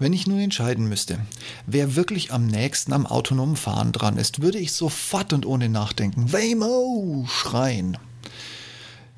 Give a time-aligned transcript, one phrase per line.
[0.00, 1.18] Wenn ich nun entscheiden müsste,
[1.66, 6.32] wer wirklich am nächsten am autonomen Fahren dran ist, würde ich sofort und ohne Nachdenken
[6.32, 7.98] Waymo schreien.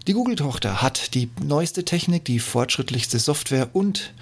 [0.09, 4.15] Die Google-Tochter hat die neueste Technik, die fortschrittlichste Software und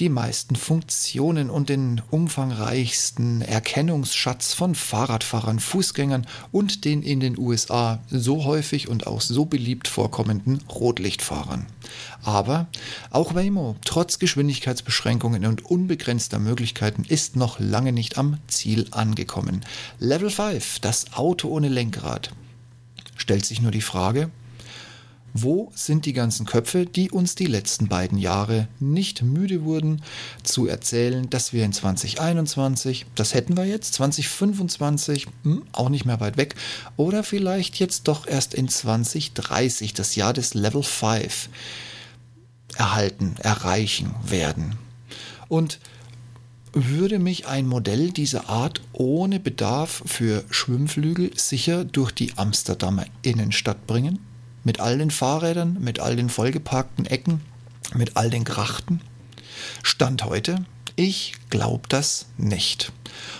[0.00, 8.02] die meisten Funktionen und den umfangreichsten Erkennungsschatz von Fahrradfahrern, Fußgängern und den in den USA
[8.10, 11.66] so häufig und auch so beliebt vorkommenden Rotlichtfahrern.
[12.24, 12.66] Aber
[13.10, 19.64] auch Waymo, trotz Geschwindigkeitsbeschränkungen und unbegrenzter Möglichkeiten, ist noch lange nicht am Ziel angekommen.
[20.00, 22.32] Level 5, das Auto ohne Lenkrad.
[23.16, 24.30] Stellt sich nur die Frage,
[25.34, 30.02] wo sind die ganzen Köpfe, die uns die letzten beiden Jahre nicht müde wurden
[30.42, 36.20] zu erzählen, dass wir in 2021, das hätten wir jetzt, 2025, hm, auch nicht mehr
[36.20, 36.54] weit weg,
[36.96, 41.48] oder vielleicht jetzt doch erst in 2030, das Jahr des Level 5,
[42.76, 44.76] erhalten, erreichen werden.
[45.48, 45.80] Und
[46.72, 53.88] würde mich ein Modell dieser Art ohne Bedarf für Schwimmflügel sicher durch die Amsterdamer Innenstadt
[53.88, 54.20] bringen?
[54.62, 57.40] Mit all den Fahrrädern, mit all den vollgeparkten Ecken,
[57.94, 59.00] mit all den Grachten?
[59.82, 60.64] Stand heute?
[60.96, 62.92] Ich glaube das nicht.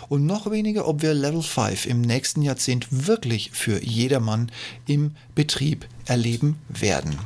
[0.08, 4.50] Und noch weniger, ob wir Level 5 im nächsten Jahrzehnt wirklich für jedermann
[4.86, 7.18] im Betrieb erleben werden.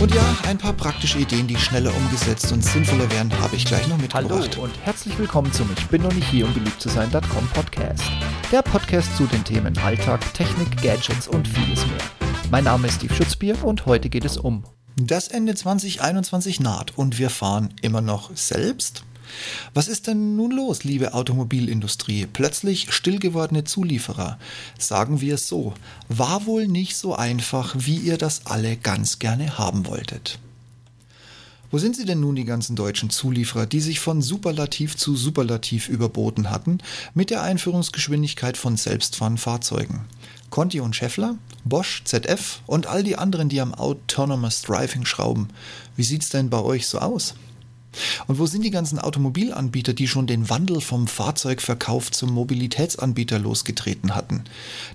[0.00, 3.86] Und ja, ein paar praktische Ideen, die schneller umgesetzt und sinnvoller werden, habe ich gleich
[3.86, 4.50] noch mitgebracht.
[4.56, 8.02] Hallo und herzlich willkommen zum Ich bin noch nicht hier, um beliebt zu sein.com Podcast.
[8.50, 11.98] Der Podcast zu den Themen Alltag, Technik, Gadgets und vieles mehr.
[12.54, 14.62] Mein Name ist Steve Schutzbier und heute geht es um.
[14.94, 19.02] Das Ende 2021 naht und wir fahren immer noch selbst?
[19.74, 22.28] Was ist denn nun los, liebe Automobilindustrie?
[22.32, 24.38] Plötzlich still gewordene Zulieferer.
[24.78, 25.74] Sagen wir es so,
[26.08, 30.38] war wohl nicht so einfach, wie ihr das alle ganz gerne haben wolltet.
[31.72, 35.88] Wo sind sie denn nun, die ganzen deutschen Zulieferer, die sich von Superlativ zu Superlativ
[35.88, 36.78] überboten hatten,
[37.14, 40.04] mit der Einführungsgeschwindigkeit von selbstfahrenden Fahrzeugen?
[40.54, 41.34] Conti und Scheffler,
[41.64, 45.48] Bosch, ZF und all die anderen, die am Autonomous Driving schrauben.
[45.96, 47.34] Wie sieht's denn bei euch so aus?
[48.28, 54.14] Und wo sind die ganzen Automobilanbieter, die schon den Wandel vom Fahrzeugverkauf zum Mobilitätsanbieter losgetreten
[54.14, 54.44] hatten?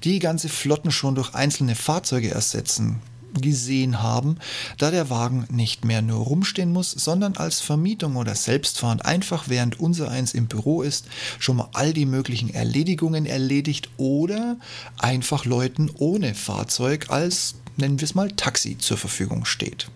[0.05, 3.01] Die ganze Flotten schon durch einzelne Fahrzeuge ersetzen,
[3.33, 4.37] gesehen haben,
[4.77, 9.79] da der Wagen nicht mehr nur rumstehen muss, sondern als Vermietung oder selbstfahrend einfach während
[9.79, 11.07] unser eins im Büro ist,
[11.39, 14.57] schon mal all die möglichen Erledigungen erledigt oder
[14.97, 19.89] einfach Leuten ohne Fahrzeug als, nennen wir es mal, Taxi zur Verfügung steht.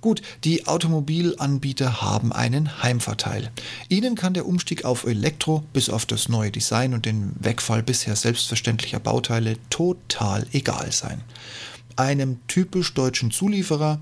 [0.00, 3.52] Gut, die Automobilanbieter haben einen Heimvorteil.
[3.88, 8.16] Ihnen kann der Umstieg auf Elektro bis auf das neue Design und den Wegfall bisher
[8.16, 11.22] selbstverständlicher Bauteile total egal sein.
[11.96, 14.00] Einem typisch deutschen Zulieferer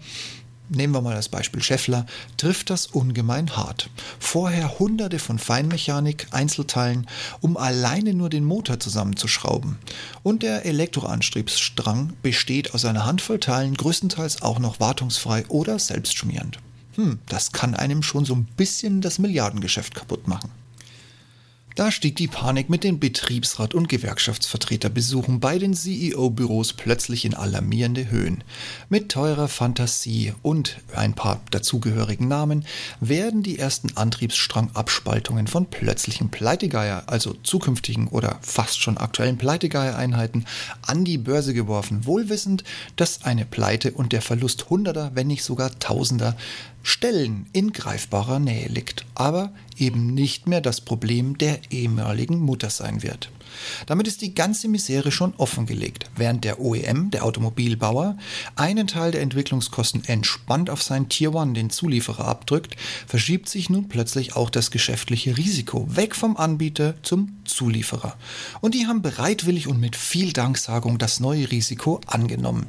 [0.71, 2.07] nehmen wir mal das Beispiel Scheffler,
[2.37, 3.91] trifft das ungemein hart.
[4.19, 7.07] Vorher hunderte von Feinmechanik, Einzelteilen,
[7.41, 9.79] um alleine nur den Motor zusammenzuschrauben.
[10.23, 16.59] Und der Elektroantriebsstrang besteht aus einer Handvoll Teilen, größtenteils auch noch wartungsfrei oder selbstschmierend.
[16.95, 20.51] Hm, das kann einem schon so ein bisschen das Milliardengeschäft kaputt machen.
[21.81, 28.11] Da stieg die Panik mit den Betriebsrat- und Gewerkschaftsvertreterbesuchen bei den CEO-Büros plötzlich in alarmierende
[28.11, 28.45] Höhen.
[28.91, 32.67] Mit teurer Fantasie und ein paar dazugehörigen Namen
[33.01, 40.45] werden die ersten Antriebsstrangabspaltungen von plötzlichen Pleitegeier, also zukünftigen oder fast schon aktuellen Pleitegeier-Einheiten,
[40.83, 42.63] an die Börse geworfen, wohlwissend,
[42.97, 46.37] dass eine Pleite und der Verlust Hunderter, wenn nicht sogar Tausender
[46.83, 53.03] Stellen in greifbarer Nähe liegt, aber eben nicht mehr das Problem der ehemaligen Mutter sein
[53.03, 53.31] wird.
[53.87, 56.11] Damit ist die ganze Misere schon offengelegt.
[56.17, 58.17] Während der OEM, der Automobilbauer,
[58.57, 62.77] einen Teil der Entwicklungskosten entspannt auf seinen Tier One, den Zulieferer, abdrückt,
[63.07, 68.17] verschiebt sich nun plötzlich auch das geschäftliche Risiko weg vom Anbieter zum Zulieferer.
[68.61, 72.67] Und die haben bereitwillig und mit viel Danksagung das neue Risiko angenommen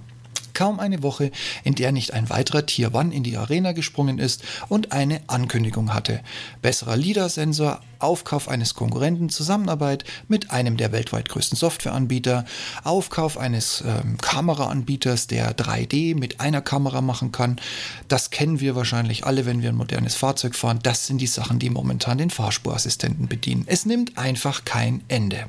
[0.54, 1.32] kaum eine Woche,
[1.64, 5.94] in der nicht ein weiterer Tier One in die Arena gesprungen ist und eine Ankündigung
[5.94, 6.22] hatte.
[6.62, 12.46] Besserer LIDAR-Sensor, Aufkauf eines Konkurrenten, Zusammenarbeit mit einem der weltweit größten Softwareanbieter,
[12.84, 17.60] Aufkauf eines ähm, Kameraanbieters, der 3D mit einer Kamera machen kann.
[18.08, 20.80] Das kennen wir wahrscheinlich alle, wenn wir ein modernes Fahrzeug fahren.
[20.82, 23.64] Das sind die Sachen, die momentan den Fahrspurassistenten bedienen.
[23.68, 25.46] Es nimmt einfach kein Ende.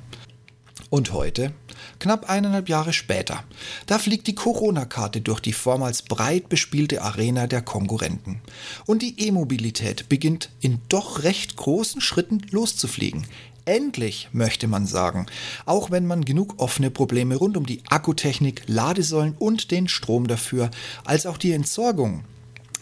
[0.91, 1.53] Und heute,
[1.99, 3.45] knapp eineinhalb Jahre später,
[3.87, 8.41] da fliegt die Corona-Karte durch die vormals breit bespielte Arena der Konkurrenten.
[8.87, 13.27] Und die E-Mobilität beginnt in doch recht großen Schritten loszufliegen.
[13.65, 15.27] Endlich, möchte man sagen,
[15.67, 20.71] auch wenn man genug offene Probleme rund um die Akkutechnik, Ladesäulen und den Strom dafür,
[21.05, 22.25] als auch die Entsorgung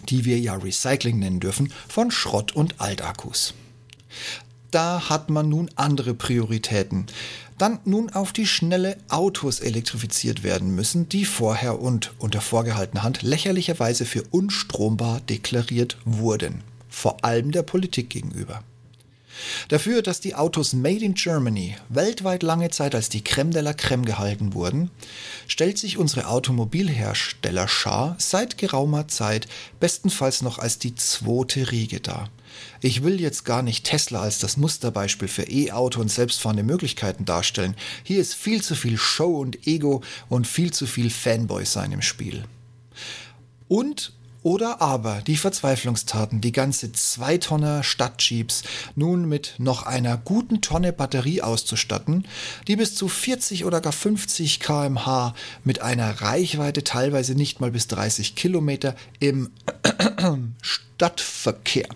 [0.09, 3.55] die wir ja Recycling nennen dürfen, von Schrott- und Altakkus.
[4.71, 7.07] Da hat man nun andere Prioritäten.
[7.59, 13.23] Dann nun auf die schnelle Autos elektrifiziert werden müssen, die vorher und unter vorgehaltener Hand
[13.23, 16.63] lächerlicherweise für unstrombar deklariert wurden.
[16.89, 18.63] Vor allem der Politik gegenüber.
[19.69, 23.73] Dafür, dass die Autos Made in Germany weltweit lange Zeit als die Creme de la
[23.73, 24.91] Creme gehalten wurden,
[25.47, 29.47] stellt sich unsere Automobilherstellerschar seit geraumer Zeit
[29.79, 32.29] bestenfalls noch als die zweite Riege dar.
[32.81, 37.77] Ich will jetzt gar nicht Tesla als das Musterbeispiel für E-Auto und selbstfahrende Möglichkeiten darstellen.
[38.03, 42.03] Hier ist viel zu viel Show und Ego und viel zu viel Fanboy sein im
[42.03, 42.45] Spiel.
[43.69, 48.63] Und oder aber die Verzweiflungstaten, die ganze zwei Tonner Stadtjeeps
[48.97, 52.27] nun mit noch einer guten Tonne Batterie auszustatten,
[52.67, 55.35] die bis zu 40 oder gar 50 kmh
[55.65, 59.51] mit einer Reichweite teilweise nicht mal bis 30 Kilometer im
[60.63, 61.89] Stadtverkehr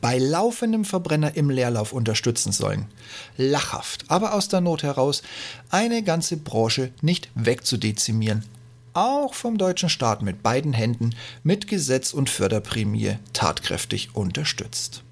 [0.00, 2.86] bei laufendem Verbrenner im Leerlauf unterstützen sollen.
[3.36, 5.22] Lachhaft, aber aus der Not heraus
[5.70, 8.44] eine ganze Branche nicht wegzudezimieren,
[8.96, 15.02] auch vom deutschen Staat mit beiden Händen mit Gesetz und Förderprämie tatkräftig unterstützt.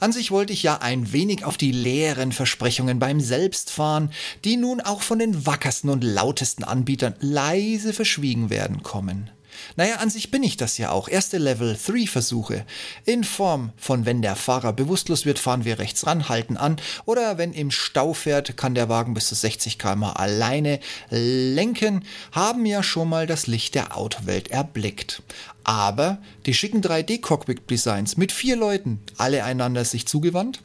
[0.00, 4.10] An sich wollte ich ja ein wenig auf die leeren Versprechungen beim Selbstfahren,
[4.44, 9.30] die nun auch von den wackersten und lautesten Anbietern leise verschwiegen werden, kommen.
[9.76, 11.08] Naja, an sich bin ich das ja auch.
[11.08, 12.64] Erste Level 3 Versuche.
[13.04, 16.76] In Form von wenn der Fahrer bewusstlos wird, fahren wir rechts ran, halten an.
[17.04, 20.80] Oder wenn im Stau fährt, kann der Wagen bis zu 60 km alleine
[21.10, 25.22] lenken, haben ja schon mal das Licht der Autowelt erblickt.
[25.64, 30.60] Aber die schicken 3D-Cockpit-Designs mit vier Leuten, alle einander sich zugewandt,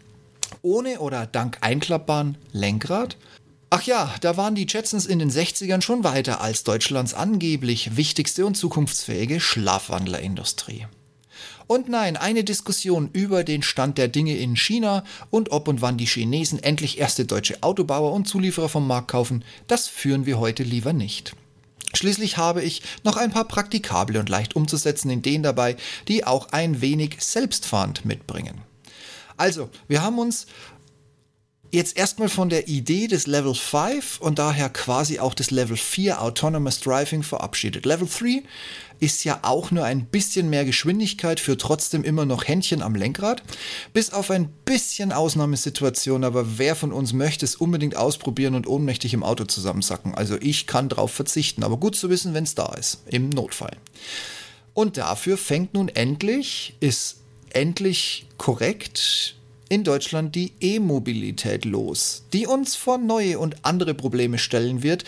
[0.61, 3.17] ohne oder dank einklappbaren Lenkrad
[3.73, 8.45] Ach ja, da waren die Jetsons in den 60ern schon weiter als Deutschlands angeblich wichtigste
[8.45, 10.87] und zukunftsfähige Schlafwandlerindustrie.
[11.67, 15.97] Und nein, eine Diskussion über den Stand der Dinge in China und ob und wann
[15.97, 20.63] die Chinesen endlich erste deutsche Autobauer und Zulieferer vom Markt kaufen, das führen wir heute
[20.63, 21.33] lieber nicht.
[21.93, 25.77] Schließlich habe ich noch ein paar praktikable und leicht umzusetzen Ideen dabei,
[26.09, 28.63] die auch ein wenig selbstfahrend mitbringen.
[29.37, 30.45] Also, wir haben uns
[31.71, 36.21] jetzt erstmal von der Idee des Level 5 und daher quasi auch des Level 4
[36.21, 37.85] Autonomous Driving verabschiedet.
[37.85, 38.43] Level 3
[38.99, 43.41] ist ja auch nur ein bisschen mehr Geschwindigkeit für trotzdem immer noch Händchen am Lenkrad.
[43.93, 49.13] Bis auf ein bisschen Ausnahmesituation, aber wer von uns möchte es unbedingt ausprobieren und ohnmächtig
[49.13, 50.13] im Auto zusammensacken?
[50.13, 53.75] Also ich kann drauf verzichten, aber gut zu wissen, wenn es da ist, im Notfall.
[54.73, 59.35] Und dafür fängt nun endlich, ist endlich korrekt
[59.71, 65.05] in Deutschland die E-Mobilität los, die uns vor neue und andere Probleme stellen wird.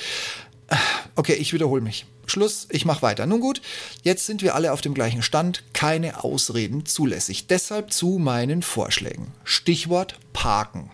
[1.18, 2.06] Okay, ich wiederhole mich.
[2.27, 3.25] Schluss, ich mache weiter.
[3.25, 3.62] Nun gut,
[4.04, 7.48] jetzt sind wir alle auf dem gleichen Stand, keine Ausreden zulässig.
[7.48, 9.33] Deshalb zu meinen Vorschlägen.
[9.44, 10.89] Stichwort Parken.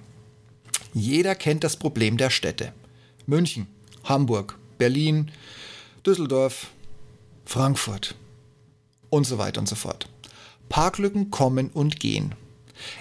[0.95, 2.73] Jeder kennt das Problem der Städte.
[3.27, 3.67] München,
[4.03, 5.31] Hamburg, Berlin,
[6.03, 6.71] Düsseldorf,
[7.45, 8.15] Frankfurt
[9.11, 10.09] und so weiter und so fort.
[10.69, 12.33] Parklücken kommen und gehen.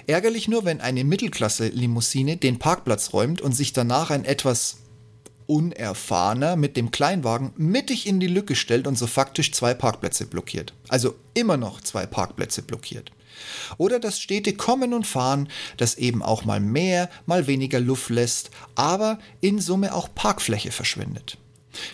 [0.07, 4.77] Ärgerlich nur, wenn eine Mittelklasse-Limousine den Parkplatz räumt und sich danach ein etwas
[5.47, 10.73] unerfahrener mit dem Kleinwagen mittig in die Lücke stellt und so faktisch zwei Parkplätze blockiert.
[10.87, 13.11] Also immer noch zwei Parkplätze blockiert.
[13.77, 18.51] Oder das stete Kommen und Fahren, das eben auch mal mehr, mal weniger Luft lässt,
[18.75, 21.37] aber in Summe auch Parkfläche verschwindet.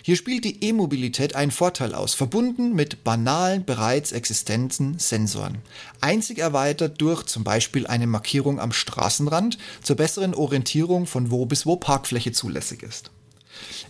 [0.02, 5.58] Hier spielt die E-Mobilität einen Vorteil aus, verbunden mit banalen, bereits existenten Sensoren.
[6.00, 11.66] Einzig erweitert durch zum Beispiel eine Markierung am Straßenrand zur besseren Orientierung von wo bis
[11.66, 13.10] wo Parkfläche zulässig ist.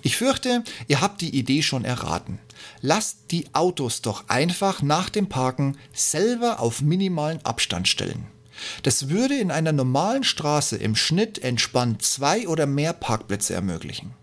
[0.02, 2.38] Ich fürchte, ihr habt die Idee schon erraten.
[2.80, 8.26] Lasst die Autos doch einfach nach dem Parken selber auf minimalen Abstand stellen.
[8.82, 14.14] Das würde in einer normalen Straße im Schnitt entspannt zwei oder mehr Parkplätze ermöglichen.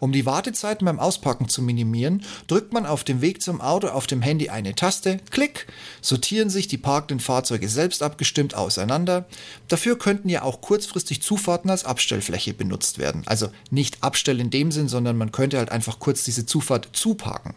[0.00, 4.06] Um die Wartezeiten beim Auspacken zu minimieren, drückt man auf dem Weg zum Auto auf
[4.06, 5.66] dem Handy eine Taste, klick,
[6.00, 9.26] sortieren sich die parkenden Fahrzeuge selbst abgestimmt auseinander.
[9.68, 13.22] Dafür könnten ja auch kurzfristig Zufahrten als Abstellfläche benutzt werden.
[13.26, 17.54] Also nicht Abstell in dem Sinn, sondern man könnte halt einfach kurz diese Zufahrt zuparken.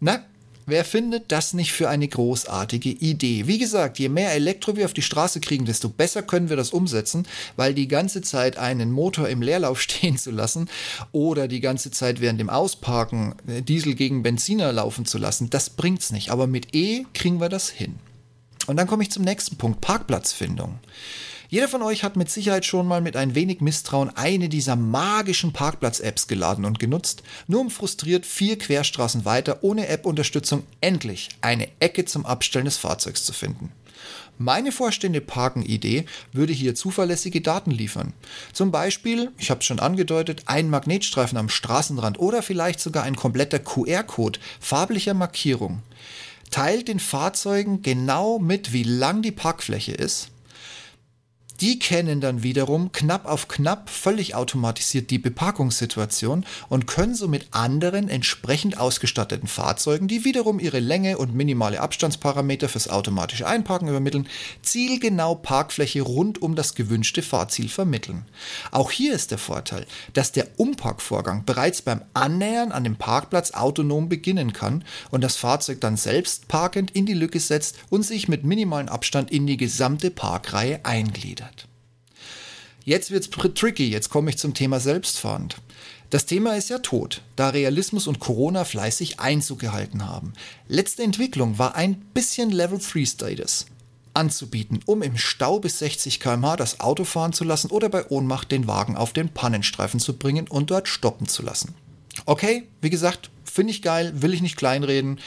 [0.00, 0.24] Na,
[0.64, 3.46] Wer findet das nicht für eine großartige Idee?
[3.46, 6.70] Wie gesagt, je mehr Elektro wir auf die Straße kriegen, desto besser können wir das
[6.70, 7.26] umsetzen,
[7.56, 10.68] weil die ganze Zeit einen Motor im Leerlauf stehen zu lassen
[11.10, 15.70] oder die ganze Zeit während dem Ausparken äh, Diesel gegen Benziner laufen zu lassen, das
[15.70, 16.30] bringt's nicht.
[16.30, 17.96] Aber mit E kriegen wir das hin.
[18.66, 20.78] Und dann komme ich zum nächsten Punkt, Parkplatzfindung.
[21.52, 25.52] Jeder von euch hat mit Sicherheit schon mal mit ein wenig Misstrauen eine dieser magischen
[25.52, 32.06] Parkplatz-Apps geladen und genutzt, nur um frustriert vier Querstraßen weiter ohne App-Unterstützung endlich eine Ecke
[32.06, 33.70] zum Abstellen des Fahrzeugs zu finden.
[34.38, 38.14] Meine vorstehende Parken-Idee würde hier zuverlässige Daten liefern.
[38.54, 43.14] Zum Beispiel, ich habe es schon angedeutet, ein Magnetstreifen am Straßenrand oder vielleicht sogar ein
[43.14, 45.82] kompletter QR-Code farblicher Markierung.
[46.50, 50.31] Teilt den Fahrzeugen genau mit, wie lang die Parkfläche ist
[51.62, 57.46] die kennen dann wiederum knapp auf knapp völlig automatisiert die Beparkungssituation und können so mit
[57.52, 64.26] anderen entsprechend ausgestatteten Fahrzeugen, die wiederum ihre Länge und minimale Abstandsparameter fürs automatische Einparken übermitteln,
[64.62, 68.24] zielgenau Parkfläche rund um das gewünschte Fahrziel vermitteln.
[68.72, 74.08] Auch hier ist der Vorteil, dass der Umparkvorgang bereits beim Annähern an den Parkplatz autonom
[74.08, 78.42] beginnen kann und das Fahrzeug dann selbst parkend in die Lücke setzt und sich mit
[78.42, 81.51] minimalem Abstand in die gesamte Parkreihe eingliedert.
[82.84, 85.56] Jetzt wird's tricky, jetzt komme ich zum Thema Selbstfahrend.
[86.10, 90.32] Das Thema ist ja tot, da Realismus und Corona fleißig Einzug gehalten haben.
[90.68, 93.66] Letzte Entwicklung war ein bisschen Level 3 Status
[94.14, 98.52] anzubieten, um im Stau bis 60 km/h das Auto fahren zu lassen oder bei Ohnmacht
[98.52, 101.74] den Wagen auf den Pannenstreifen zu bringen und dort stoppen zu lassen.
[102.26, 105.18] Okay, wie gesagt, finde ich geil, will ich nicht kleinreden.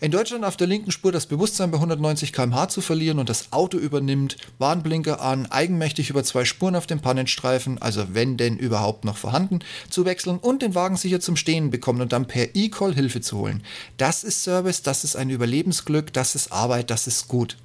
[0.00, 3.52] In Deutschland auf der linken Spur das Bewusstsein bei 190 km/h zu verlieren und das
[3.52, 9.04] Auto übernimmt, Warnblinker an, eigenmächtig über zwei Spuren auf dem Pannenstreifen, also wenn denn überhaupt
[9.04, 9.60] noch vorhanden,
[9.90, 13.38] zu wechseln und den Wagen sicher zum Stehen bekommen und dann per E-Call Hilfe zu
[13.38, 13.62] holen.
[13.96, 17.56] Das ist Service, das ist ein Überlebensglück, das ist Arbeit, das ist gut.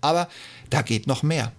[0.00, 0.28] Aber
[0.70, 1.52] da geht noch mehr.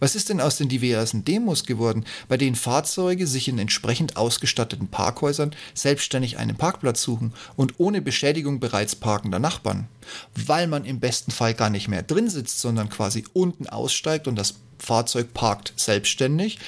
[0.00, 4.88] Was ist denn aus den diversen Demos geworden, bei denen Fahrzeuge sich in entsprechend ausgestatteten
[4.88, 9.88] Parkhäusern selbstständig einen Parkplatz suchen und ohne Beschädigung bereits parkender Nachbarn?
[10.34, 14.36] Weil man im besten Fall gar nicht mehr drin sitzt, sondern quasi unten aussteigt und
[14.36, 16.58] das Fahrzeug parkt selbstständig.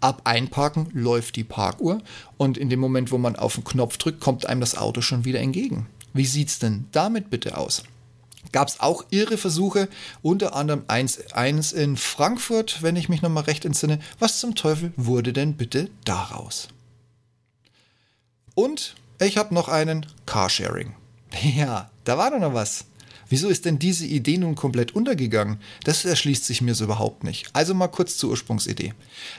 [0.00, 2.02] Ab Einparken läuft die Parkuhr
[2.36, 5.24] und in dem Moment, wo man auf den Knopf drückt, kommt einem das Auto schon
[5.24, 5.86] wieder entgegen.
[6.12, 7.82] Wie sieht's denn damit bitte aus?
[8.54, 9.88] Gab es auch irre Versuche,
[10.22, 13.98] unter anderem eins, eins in Frankfurt, wenn ich mich nochmal recht entsinne.
[14.20, 16.68] Was zum Teufel wurde denn bitte daraus?
[18.54, 20.94] Und ich habe noch einen Carsharing.
[21.56, 22.84] Ja, da war doch noch was.
[23.34, 25.58] Wieso ist denn diese Idee nun komplett untergegangen?
[25.82, 27.48] Das erschließt sich mir so überhaupt nicht.
[27.52, 28.92] Also mal kurz zur Ursprungsidee.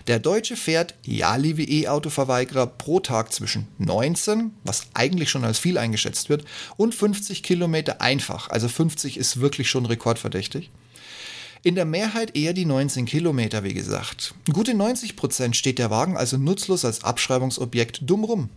[0.08, 5.78] Der Deutsche fährt, ja liebe E-Auto-Verweigerer, pro Tag zwischen 19, was eigentlich schon als viel
[5.78, 6.44] eingeschätzt wird,
[6.76, 8.50] und 50 Kilometer einfach.
[8.50, 10.72] Also 50 ist wirklich schon rekordverdächtig.
[11.64, 14.36] In der Mehrheit eher die 19 Kilometer, wie gesagt.
[14.52, 18.50] Gute 90 Prozent steht der Wagen also nutzlos als Abschreibungsobjekt dumm rum.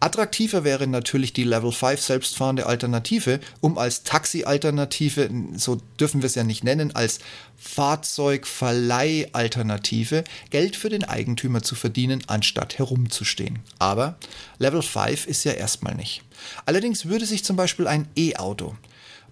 [0.00, 6.34] Attraktiver wäre natürlich die Level 5 selbstfahrende Alternative, um als Taxi-Alternative, so dürfen wir es
[6.34, 7.20] ja nicht nennen, als
[7.56, 13.60] Fahrzeugverleih-Alternative Geld für den Eigentümer zu verdienen, anstatt herumzustehen.
[13.78, 14.16] Aber
[14.58, 16.22] Level 5 ist ja erstmal nicht.
[16.66, 18.76] Allerdings würde sich zum Beispiel ein E-Auto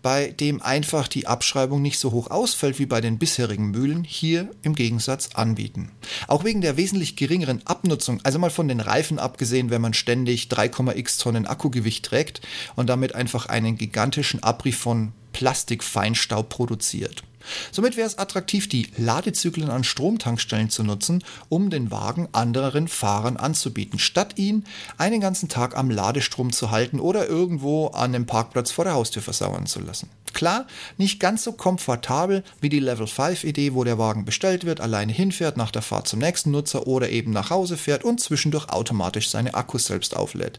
[0.04, 4.50] bei dem einfach die Abschreibung nicht so hoch ausfällt wie bei den bisherigen Mühlen, hier
[4.60, 5.92] im Gegensatz anbieten.
[6.28, 10.48] Auch wegen der wesentlich geringeren Abnutzung, also mal von den Reifen abgesehen, wenn man ständig
[10.48, 12.42] 3,x Tonnen Akkugewicht trägt
[12.76, 17.22] und damit einfach einen gigantischen Abrieb von Plastikfeinstaub produziert.
[17.72, 23.36] Somit wäre es attraktiv, die Ladezyklen an Stromtankstellen zu nutzen, um den Wagen anderen Fahrern
[23.36, 24.64] anzubieten, statt ihn
[24.98, 29.22] einen ganzen Tag am Ladestrom zu halten oder irgendwo an dem Parkplatz vor der Haustür
[29.22, 30.08] versauern zu lassen.
[30.34, 30.66] Klar,
[30.98, 35.12] nicht ganz so komfortabel wie die Level 5 Idee, wo der Wagen bestellt wird, alleine
[35.12, 39.30] hinfährt, nach der Fahrt zum nächsten Nutzer oder eben nach Hause fährt und zwischendurch automatisch
[39.30, 40.58] seine Akkus selbst auflädt.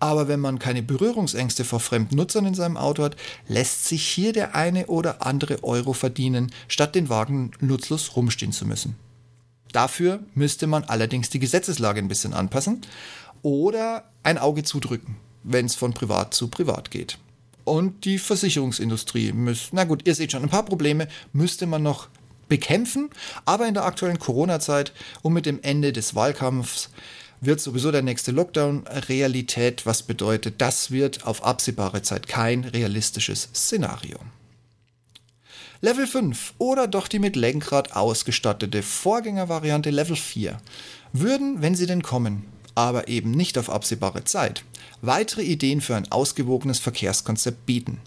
[0.00, 3.16] Aber wenn man keine Berührungsängste vor fremden Nutzern in seinem Auto hat,
[3.46, 8.66] lässt sich hier der eine oder andere Euro verdienen, statt den Wagen nutzlos rumstehen zu
[8.66, 8.96] müssen.
[9.72, 12.80] Dafür müsste man allerdings die Gesetzeslage ein bisschen anpassen
[13.42, 17.18] oder ein Auge zudrücken, wenn es von privat zu privat geht.
[17.64, 22.08] Und die Versicherungsindustrie müsste, na gut, ihr seht schon, ein paar Probleme müsste man noch
[22.48, 23.10] bekämpfen,
[23.44, 24.92] aber in der aktuellen Corona-Zeit
[25.22, 26.90] und mit dem Ende des Wahlkampfs
[27.40, 33.48] wird sowieso der nächste Lockdown Realität, was bedeutet, das wird auf absehbare Zeit kein realistisches
[33.54, 34.18] Szenario.
[35.82, 40.58] Level 5 oder doch die mit Lenkrad ausgestattete Vorgängervariante Level 4
[41.14, 42.44] würden, wenn sie denn kommen,
[42.74, 44.62] aber eben nicht auf absehbare Zeit,
[45.00, 47.98] weitere Ideen für ein ausgewogenes Verkehrskonzept bieten.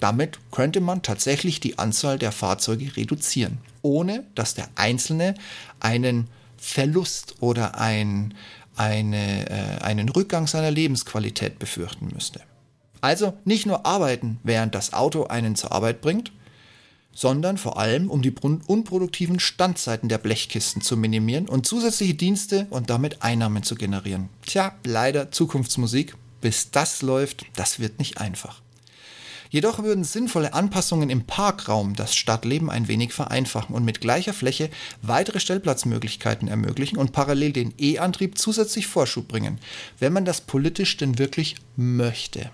[0.00, 5.34] Damit könnte man tatsächlich die Anzahl der Fahrzeuge reduzieren, ohne dass der Einzelne
[5.80, 8.34] einen Verlust oder ein,
[8.76, 12.40] eine, äh, einen Rückgang seiner Lebensqualität befürchten müsste.
[13.00, 16.32] Also nicht nur arbeiten, während das Auto einen zur Arbeit bringt,
[17.14, 22.88] sondern vor allem um die unproduktiven Standzeiten der Blechkisten zu minimieren und zusätzliche Dienste und
[22.88, 24.28] damit Einnahmen zu generieren.
[24.46, 26.16] Tja, leider Zukunftsmusik.
[26.40, 28.61] Bis das läuft, das wird nicht einfach.
[29.52, 34.70] Jedoch würden sinnvolle Anpassungen im Parkraum das Stadtleben ein wenig vereinfachen und mit gleicher Fläche
[35.02, 39.58] weitere Stellplatzmöglichkeiten ermöglichen und parallel den E-Antrieb zusätzlich Vorschub bringen,
[39.98, 42.50] wenn man das politisch denn wirklich möchte.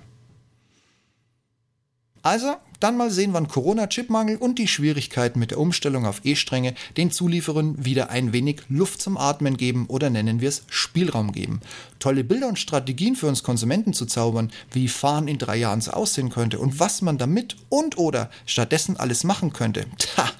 [2.22, 7.10] Also, dann mal sehen, wann Corona-Chipmangel und die Schwierigkeiten mit der Umstellung auf E-Stränge den
[7.10, 11.60] Zulieferern wieder ein wenig Luft zum Atmen geben oder nennen wir es Spielraum geben.
[11.98, 15.90] Tolle Bilder und Strategien für uns Konsumenten zu zaubern, wie Fahren in drei Jahren so
[15.90, 19.86] aussehen könnte und was man damit und oder stattdessen alles machen könnte.
[19.98, 20.30] Tja,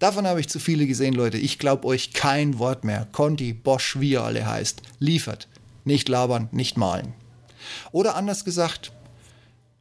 [0.00, 1.38] davon habe ich zu viele gesehen, Leute.
[1.38, 3.06] Ich glaube euch kein Wort mehr.
[3.12, 4.82] Conti, Bosch, wie ihr alle heißt.
[4.98, 5.48] Liefert.
[5.84, 7.12] Nicht labern, nicht malen.
[7.92, 8.92] Oder anders gesagt,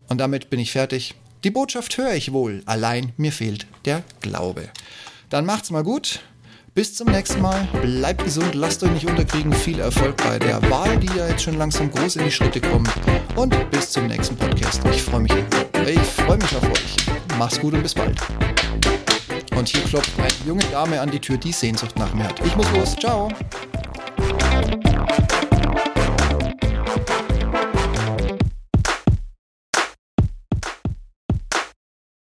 [0.09, 4.69] und damit bin ich fertig, die Botschaft höre ich wohl, allein mir fehlt der Glaube.
[5.29, 6.21] Dann macht's mal gut.
[6.75, 7.67] Bis zum nächsten Mal.
[7.81, 9.53] Bleibt gesund, lasst euch nicht unterkriegen.
[9.53, 12.89] Viel Erfolg bei der Wahl, die ja jetzt schon langsam groß in die Schritte kommt.
[13.35, 14.81] Und bis zum nächsten Podcast.
[14.91, 15.33] Ich freue mich.
[15.85, 16.95] Ich freue mich auf euch.
[17.37, 18.19] Macht's gut und bis bald.
[19.55, 22.43] Und hier klopft eine junge Dame an die Tür, die Sehnsucht nach mir hat.
[22.43, 22.95] Ich muss los.
[22.95, 23.29] Ciao.